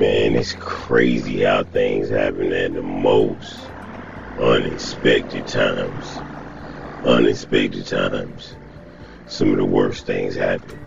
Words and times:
Man, 0.00 0.34
it's 0.34 0.54
crazy 0.54 1.42
how 1.42 1.62
things 1.62 2.08
happen 2.08 2.54
at 2.54 2.72
the 2.72 2.80
most 2.80 3.68
unexpected 4.40 5.46
times. 5.46 6.22
Unexpected 7.04 7.86
times. 7.86 8.56
Some 9.28 9.50
of 9.50 9.58
the 9.58 9.64
worst 9.66 10.06
things 10.06 10.34
happen. 10.34 10.78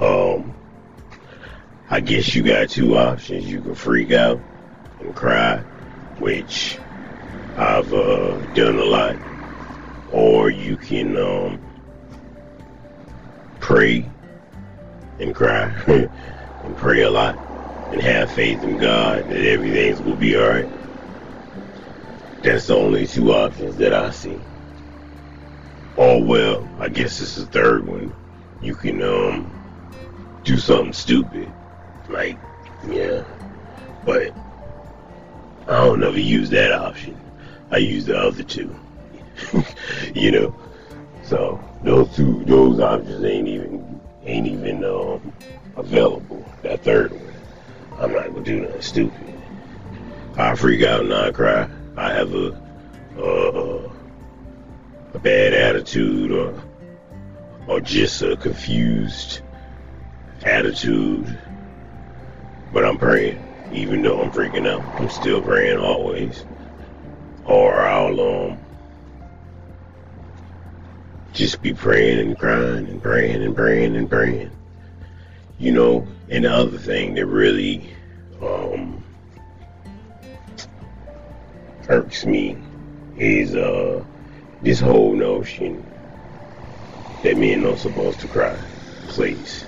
Um, 0.00 0.52
I 1.88 2.00
guess 2.00 2.34
you 2.34 2.42
got 2.42 2.68
two 2.68 2.96
options. 2.96 3.48
You 3.48 3.60
can 3.60 3.76
freak 3.76 4.10
out 4.10 4.40
and 4.98 5.14
cry, 5.14 5.58
which 6.18 6.80
I've 7.56 7.94
uh, 7.94 8.40
done 8.56 8.74
a 8.74 8.84
lot, 8.84 9.16
or 10.10 10.50
you 10.50 10.76
can 10.76 11.16
um, 11.16 11.60
pray 13.60 14.04
and 15.20 15.32
cry 15.32 15.72
and 15.86 16.76
pray 16.76 17.02
a 17.02 17.10
lot 17.10 17.38
and 17.92 18.00
have 18.00 18.30
faith 18.32 18.62
in 18.64 18.78
God 18.78 19.28
that 19.28 19.44
everything's 19.44 20.00
gonna 20.00 20.16
be 20.16 20.36
alright. 20.36 20.68
That's 22.42 22.66
the 22.66 22.74
only 22.74 23.06
two 23.06 23.32
options 23.32 23.76
that 23.76 23.92
I 23.92 24.10
see. 24.10 24.40
Oh 25.98 26.24
well, 26.24 26.66
I 26.80 26.88
guess 26.88 27.20
it's 27.20 27.36
the 27.36 27.46
third 27.46 27.86
one. 27.86 28.12
You 28.62 28.74
can 28.74 29.02
um 29.02 30.40
do 30.42 30.56
something 30.56 30.94
stupid. 30.94 31.52
Like, 32.08 32.38
yeah. 32.86 33.24
But 34.04 34.32
I 35.68 35.84
don't 35.84 36.02
ever 36.02 36.18
use 36.18 36.48
that 36.50 36.72
option. 36.72 37.18
I 37.70 37.76
use 37.76 38.06
the 38.06 38.18
other 38.18 38.42
two. 38.42 38.74
you 40.14 40.30
know. 40.30 40.54
So 41.24 41.62
those 41.84 42.14
two 42.16 42.42
those 42.46 42.80
options 42.80 43.22
ain't 43.22 43.48
even 43.48 44.00
ain't 44.24 44.46
even 44.46 44.82
um 44.82 45.32
available. 45.76 46.50
That 46.62 46.82
third 46.82 47.12
one. 47.12 47.31
I'm 47.98 48.12
not 48.12 48.28
gonna 48.28 48.42
do 48.42 48.60
nothing 48.60 48.82
stupid. 48.82 49.34
I 50.36 50.54
freak 50.54 50.82
out 50.82 51.00
and 51.00 51.12
I 51.12 51.30
cry. 51.30 51.68
I 51.96 52.12
have 52.12 52.34
a 52.34 52.48
uh, 53.18 53.92
a 55.14 55.18
bad 55.18 55.52
attitude 55.52 56.32
or 56.32 56.62
or 57.66 57.80
just 57.80 58.22
a 58.22 58.36
confused 58.36 59.42
attitude. 60.44 61.38
But 62.72 62.84
I'm 62.84 62.98
praying, 62.98 63.44
even 63.70 64.02
though 64.02 64.22
I'm 64.22 64.30
freaking 64.30 64.66
out. 64.66 64.84
I'm 64.98 65.08
still 65.08 65.42
praying 65.42 65.78
always. 65.78 66.46
Or 67.44 67.80
I'll 67.80 68.20
um 68.20 68.58
just 71.32 71.60
be 71.62 71.74
praying 71.74 72.20
and 72.20 72.38
crying 72.38 72.88
and 72.88 73.02
praying 73.02 73.42
and 73.42 73.54
praying 73.54 73.96
and 73.96 74.08
praying. 74.08 74.50
You 75.62 75.70
know, 75.70 76.08
and 76.28 76.44
the 76.44 76.52
other 76.52 76.76
thing 76.76 77.14
that 77.14 77.26
really 77.26 77.88
um 78.40 79.04
irks 81.88 82.26
me 82.26 82.58
is 83.16 83.54
uh 83.54 84.02
this 84.60 84.80
whole 84.80 85.14
notion 85.14 85.86
that 87.22 87.36
men 87.36 87.64
are 87.64 87.76
supposed 87.76 88.18
to 88.18 88.26
cry. 88.26 88.58
Please. 89.06 89.64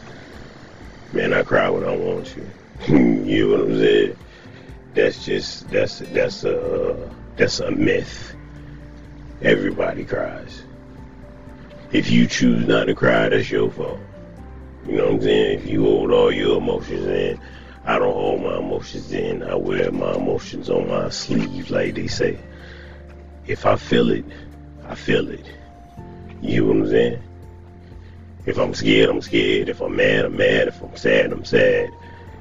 Man, 1.12 1.32
I 1.32 1.44
cry 1.44 1.70
when 1.70 1.84
I 1.84 1.96
want 1.96 2.26
to. 2.26 2.44
you 2.88 3.46
know 3.46 3.58
what 3.58 3.70
I'm 3.70 3.78
saying? 3.78 4.16
That's 4.94 5.24
just 5.24 5.70
that's 5.70 6.00
that's 6.00 6.42
a 6.42 7.08
that's 7.36 7.60
a 7.60 7.70
myth. 7.70 8.34
Everybody 9.42 10.04
cries. 10.04 10.64
If 11.92 12.10
you 12.10 12.26
choose 12.26 12.66
not 12.66 12.86
to 12.86 12.96
cry, 12.96 13.28
that's 13.28 13.48
your 13.48 13.70
fault. 13.70 14.00
You 14.86 14.98
know 14.98 15.04
what 15.04 15.14
I'm 15.14 15.22
saying? 15.22 15.58
If 15.60 15.66
you 15.66 15.82
hold 15.82 16.10
all 16.12 16.30
your 16.30 16.58
emotions 16.58 17.06
in, 17.06 17.40
I 17.86 17.98
don't 17.98 18.12
hold 18.12 18.42
my 18.42 18.58
emotions 18.58 19.12
in. 19.12 19.42
I 19.42 19.54
wear 19.54 19.90
my 19.90 20.14
emotions 20.14 20.68
on 20.68 20.88
my 20.88 21.08
sleeve, 21.08 21.70
like 21.70 21.94
they 21.94 22.06
say. 22.06 22.39
If 23.46 23.64
I 23.64 23.77
feel 23.77 24.11
it, 24.11 24.24
I 24.86 24.95
feel 24.95 25.30
it. 25.30 25.46
You 26.42 26.61
know 26.61 26.67
what 26.67 26.77
I'm 26.77 26.90
saying? 26.90 27.22
If 28.45 28.58
I'm 28.58 28.74
scared, 28.74 29.08
I'm 29.08 29.22
scared. 29.22 29.70
If 29.70 29.80
I'm 29.80 29.96
mad, 29.96 30.27
I'm 30.27 30.36
mad. 30.36 30.68
If 30.68 30.83
I'm 30.83 30.96
sad, 30.96 31.33
I'm 31.33 31.46
sad. 31.46 31.90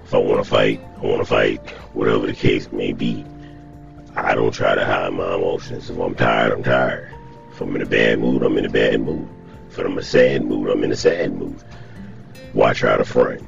If 0.04 0.14
I 0.14 0.18
want 0.18 0.44
to 0.44 0.50
fight, 0.50 0.82
I 0.98 1.06
want 1.06 1.20
to 1.20 1.26
fight. 1.26 1.70
Whatever 1.94 2.28
the 2.28 2.34
case 2.34 2.70
may 2.74 2.92
be. 2.92 3.26
I 4.18 4.36
don't 4.36 4.54
try 4.54 4.76
to 4.76 4.86
hide 4.86 5.14
my 5.14 5.36
emotions. 5.36 5.90
If 5.90 5.98
I'm 5.98 6.14
tired, 6.14 6.52
I'm 6.52 6.64
tired. 6.64 7.10
If 7.52 7.62
I'm 7.62 7.74
in 7.76 7.82
a 7.82 7.86
bad 7.86 8.20
mood, 8.20 8.44
I'm 8.44 8.58
in 8.58 8.66
a 8.66 8.70
bad 8.70 9.00
mood. 9.00 9.30
If 9.70 9.78
I'm 9.80 9.94
in 9.94 9.98
a 9.98 10.04
sad 10.04 10.44
mood, 10.44 10.70
I'm 10.70 10.84
in 10.84 10.92
a 10.92 10.96
sad 10.98 11.34
mood. 11.34 11.64
Why 12.54 12.70
out 12.70 12.98
to 12.98 13.06
front? 13.06 13.44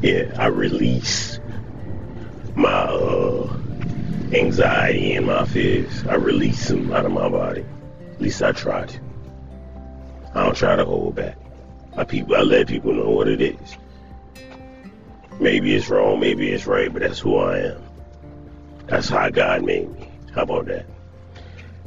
Yeah, 0.00 0.32
I 0.38 0.46
release 0.46 1.40
my 2.54 2.68
uh, 2.68 3.52
anxiety 4.32 5.14
and 5.14 5.26
my 5.26 5.44
fears. 5.44 6.06
I 6.06 6.14
release 6.14 6.68
them 6.68 6.92
out 6.92 7.04
of 7.04 7.10
my 7.10 7.28
body. 7.28 7.64
At 8.12 8.20
least 8.20 8.42
I 8.42 8.52
try 8.52 8.86
to. 8.86 9.00
I 10.34 10.44
don't 10.44 10.56
try 10.56 10.76
to 10.76 10.84
hold 10.84 11.16
back. 11.16 11.36
I 11.96 12.04
people, 12.04 12.36
I 12.36 12.42
let 12.42 12.68
people 12.68 12.92
know 12.92 13.10
what 13.10 13.26
it 13.26 13.40
is. 13.40 13.76
Maybe 15.40 15.74
it's 15.74 15.88
wrong, 15.88 16.20
maybe 16.20 16.48
it's 16.50 16.66
right, 16.66 16.92
but 16.92 17.02
that's 17.02 17.18
who 17.18 17.38
I 17.38 17.58
am. 17.58 17.82
That's 18.86 19.08
how 19.08 19.30
God 19.30 19.64
made 19.64 19.90
me. 19.98 20.08
How 20.32 20.42
about 20.42 20.66
that? 20.66 20.86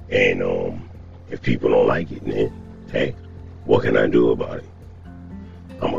And 0.09 0.43
um, 0.43 0.89
if 1.29 1.41
people 1.41 1.69
don't 1.69 1.87
like 1.87 2.11
it, 2.11 2.25
then 2.25 2.51
hey, 2.91 3.15
what 3.63 3.83
can 3.83 3.95
I 3.95 4.07
do 4.07 4.31
about 4.31 4.57
it? 4.59 4.65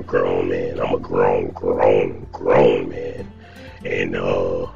Grown 0.06 0.48
man. 0.48 0.80
I'm 0.80 0.94
a 0.94 0.98
grown, 0.98 1.50
grown, 1.50 2.26
grown 2.32 2.88
man. 2.88 3.32
And 3.84 4.16
uh 4.16 4.66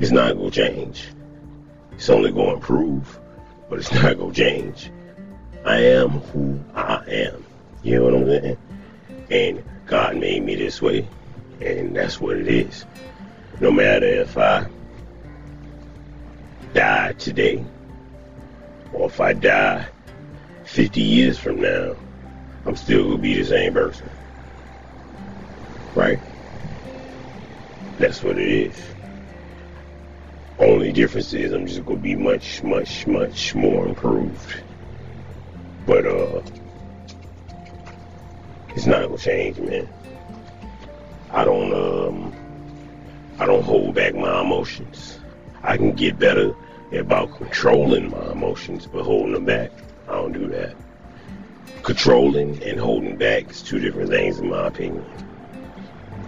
it's 0.00 0.10
not 0.10 0.36
gonna 0.36 0.50
change. 0.50 1.08
It's 1.92 2.08
only 2.10 2.32
gonna 2.32 2.54
improve, 2.54 3.20
but 3.68 3.78
it's 3.78 3.92
not 3.92 4.18
gonna 4.18 4.32
change. 4.32 4.90
I 5.64 5.76
am 5.76 6.10
who 6.10 6.58
I 6.74 7.04
am. 7.06 7.44
You 7.82 7.96
know 7.96 8.04
what 8.04 8.14
I'm 8.14 8.26
saying? 8.26 8.58
And 9.30 9.64
God 9.86 10.16
made 10.16 10.42
me 10.42 10.56
this 10.56 10.82
way, 10.82 11.06
and 11.60 11.94
that's 11.94 12.20
what 12.20 12.36
it 12.36 12.48
is. 12.48 12.84
No 13.60 13.70
matter 13.70 14.06
if 14.06 14.36
I 14.36 14.66
die 16.74 17.12
today, 17.12 17.64
or 18.92 19.06
if 19.06 19.20
I 19.20 19.34
die 19.34 19.86
50 20.64 21.00
years 21.00 21.38
from 21.38 21.60
now, 21.60 21.94
I'm 22.64 22.76
still 22.76 23.04
gonna 23.04 23.18
be 23.18 23.34
the 23.34 23.44
same 23.44 23.72
person. 23.72 24.10
Right? 25.94 26.20
That's 27.98 28.22
what 28.22 28.38
it 28.38 28.48
is. 28.48 28.94
Only 30.58 30.92
difference 30.92 31.32
is 31.32 31.52
I'm 31.52 31.66
just 31.66 31.84
gonna 31.84 31.98
be 31.98 32.14
much, 32.14 32.62
much, 32.62 33.06
much 33.06 33.54
more 33.54 33.88
improved. 33.88 34.64
But 35.86 36.06
uh 36.06 36.42
it's 38.68 38.86
not 38.86 39.02
gonna 39.02 39.18
change, 39.18 39.58
man. 39.58 39.88
I 41.30 41.44
don't 41.44 41.72
um 41.72 42.32
I 43.38 43.46
don't 43.46 43.64
hold 43.64 43.94
back 43.94 44.14
my 44.14 44.40
emotions. 44.40 45.20
I 45.62 45.76
can 45.76 45.92
get 45.92 46.18
better 46.18 46.54
about 46.92 47.36
controlling 47.36 48.10
my 48.10 48.30
emotions, 48.32 48.86
but 48.86 49.02
holding 49.02 49.32
them 49.32 49.44
back, 49.44 49.72
I 50.08 50.12
don't 50.12 50.32
do 50.32 50.48
that. 50.48 50.76
Controlling 51.92 52.62
and 52.62 52.80
holding 52.80 53.18
back 53.18 53.50
is 53.50 53.60
two 53.60 53.78
different 53.78 54.08
things 54.08 54.38
in 54.38 54.48
my 54.48 54.66
opinion. 54.66 55.04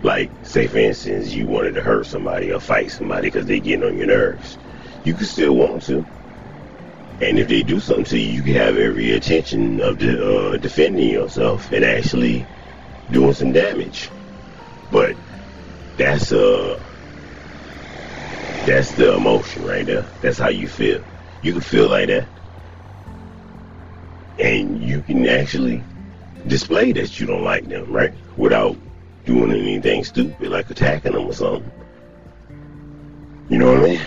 Like, 0.03 0.31
say 0.43 0.67
for 0.67 0.77
instance, 0.77 1.33
you 1.33 1.47
wanted 1.47 1.73
to 1.73 1.81
hurt 1.81 2.05
somebody 2.05 2.53
or 2.53 2.61
fight 2.61 2.91
somebody 2.91 3.29
because 3.29 3.47
they 3.47 3.61
getting 3.61 3.83
on 3.83 3.97
your 3.97 4.09
nerves. 4.09 4.59
You 5.05 5.15
can 5.15 5.25
still 5.25 5.57
want 5.57 5.83
to. 5.85 6.07
And 7.23 7.39
if 7.39 7.49
they 7.49 7.63
do 7.63 7.81
something 7.81 8.05
to 8.05 8.19
you, 8.19 8.31
you 8.31 8.43
can 8.43 8.53
have 8.57 8.77
every 8.77 9.15
intention 9.15 9.81
of 9.81 10.03
uh, 10.03 10.59
defending 10.59 11.09
yourself 11.09 11.73
and 11.73 11.83
actually 11.83 12.47
doing 13.11 13.33
some 13.33 13.53
damage. 13.55 14.11
But 14.91 15.17
that's 15.97 16.31
uh 16.31 16.79
that's 18.67 18.93
the 18.93 19.15
emotion 19.15 19.65
right 19.65 19.87
there. 19.87 20.07
That's 20.21 20.37
how 20.37 20.51
you 20.51 20.69
feel. 20.69 21.03
You 21.41 21.53
can 21.53 21.63
feel 21.63 21.89
like 21.89 22.09
that. 22.09 22.34
And 24.39 24.83
you 24.83 25.03
can 25.03 25.27
actually 25.29 25.83
display 26.47 26.93
that 26.93 27.19
you 27.21 27.27
don't 27.27 27.45
like 27.45 27.67
them, 27.69 27.91
right? 27.91 28.13
Without 28.37 28.77
doing 29.25 29.53
anything 29.53 30.05
stupid 30.05 30.51
like 30.51 30.71
attacking 30.71 31.13
them 31.13 31.27
or 31.27 31.33
something. 31.33 31.71
You 33.49 33.59
know 33.59 33.73
what 33.73 33.81
I 33.81 33.95
mean? 33.95 34.01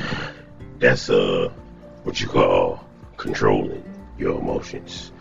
That's 0.80 1.10
uh 1.10 1.52
what 2.04 2.22
you 2.22 2.28
call 2.28 2.88
controlling 3.18 3.84
your 4.18 4.40
emotions. 4.40 5.12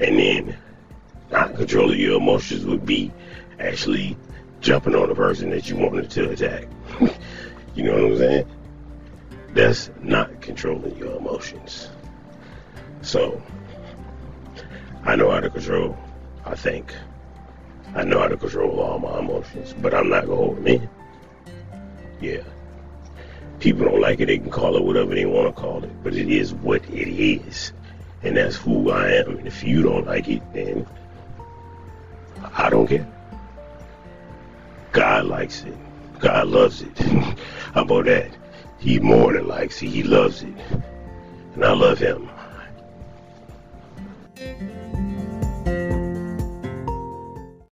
And 0.00 0.18
then 0.18 0.56
not 1.30 1.56
controlling 1.56 1.98
your 1.98 2.18
emotions 2.18 2.64
would 2.64 2.86
be 2.86 3.12
actually 3.58 4.16
jumping 4.60 4.94
on 4.94 5.08
the 5.08 5.14
person 5.14 5.50
that 5.50 5.68
you 5.68 5.76
wanted 5.76 6.10
to 6.10 6.30
attack. 6.30 6.68
you 7.74 7.84
know 7.84 7.92
what 7.92 8.12
I'm 8.12 8.18
saying? 8.18 8.46
That's 9.54 9.90
not 10.02 10.40
controlling 10.40 10.96
your 10.96 11.16
emotions. 11.16 11.90
So 13.02 13.42
I 15.08 15.16
know 15.16 15.30
how 15.30 15.40
to 15.40 15.48
control, 15.48 15.96
I 16.44 16.54
think. 16.54 16.94
I 17.94 18.04
know 18.04 18.18
how 18.18 18.28
to 18.28 18.36
control 18.36 18.78
all 18.78 18.98
my 18.98 19.20
emotions, 19.20 19.74
but 19.80 19.94
I'm 19.94 20.10
not 20.10 20.26
gonna 20.26 20.36
hold 20.36 20.58
them 20.58 20.66
in. 20.66 20.90
Yeah. 22.20 22.42
People 23.58 23.86
don't 23.86 24.02
like 24.02 24.20
it, 24.20 24.26
they 24.26 24.36
can 24.36 24.50
call 24.50 24.76
it 24.76 24.84
whatever 24.84 25.14
they 25.14 25.24
want 25.24 25.46
to 25.46 25.58
call 25.58 25.82
it, 25.82 25.90
but 26.04 26.14
it 26.14 26.28
is 26.28 26.52
what 26.52 26.84
it 26.90 27.08
is. 27.08 27.72
And 28.22 28.36
that's 28.36 28.56
who 28.56 28.90
I 28.90 29.12
am. 29.12 29.38
And 29.38 29.46
if 29.46 29.64
you 29.64 29.80
don't 29.80 30.06
like 30.06 30.28
it, 30.28 30.42
then 30.52 30.86
I 32.52 32.68
don't 32.68 32.86
care. 32.86 33.08
God 34.92 35.24
likes 35.24 35.62
it. 35.62 35.76
God 36.18 36.48
loves 36.48 36.82
it. 36.82 36.98
How 37.72 37.80
about 37.80 38.04
that? 38.04 38.30
He 38.78 39.00
more 39.00 39.32
than 39.32 39.48
likes 39.48 39.82
it. 39.82 39.88
He 39.88 40.02
loves 40.02 40.42
it. 40.42 40.54
And 41.54 41.64
I 41.64 41.72
love 41.72 41.98
him. 41.98 42.28